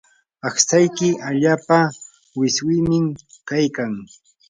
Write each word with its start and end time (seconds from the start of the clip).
aqtsayki 0.47 1.09
allaapa 1.27 1.79
wiswimim 2.39 3.07
kaykan. 3.49 3.93